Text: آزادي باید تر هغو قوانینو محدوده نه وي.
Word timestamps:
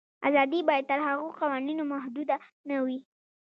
آزادي 0.27 0.59
باید 0.69 0.89
تر 0.91 0.99
هغو 1.07 1.27
قوانینو 1.39 1.83
محدوده 1.93 2.35
نه 2.69 2.77
وي. 2.85 2.99